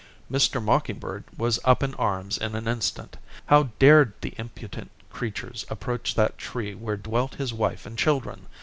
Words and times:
Mr. 0.31 0.59
Mocking 0.59 0.97
Bird 0.97 1.25
was 1.37 1.59
up 1.63 1.83
in 1.83 1.93
arms 1.93 2.35
in 2.35 2.55
an 2.55 2.67
instant. 2.67 3.17
How 3.45 3.69
dared 3.77 4.13
the 4.21 4.33
impudent 4.39 4.89
creatures 5.11 5.63
approach 5.69 6.15
that 6.15 6.39
tree 6.39 6.73
where 6.73 6.97
dwelt 6.97 7.35
his 7.35 7.53
wife 7.53 7.85
and 7.85 7.95
children! 7.99 8.47